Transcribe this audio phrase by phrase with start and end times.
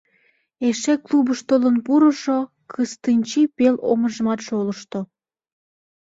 [0.67, 2.37] Эше клубыш толын пурышо
[2.71, 4.99] Кыстынчий пел омыжымат шолышто.